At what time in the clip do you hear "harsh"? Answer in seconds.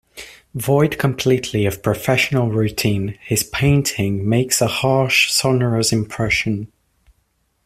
4.65-5.31